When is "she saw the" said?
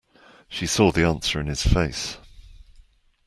0.49-1.03